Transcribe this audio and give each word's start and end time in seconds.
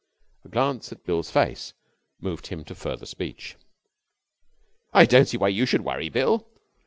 A 0.43 0.49
glance 0.49 0.91
at 0.91 1.03
Bill's 1.03 1.29
face 1.29 1.75
moved 2.19 2.47
him 2.47 2.63
to 2.63 2.73
further 2.73 3.05
speech. 3.05 3.55
'I 4.93 5.05
don't 5.05 5.27
see 5.27 5.37
why 5.37 5.49
you 5.49 5.67
should 5.67 5.81
worry, 5.85 6.09
Bill. 6.09 6.47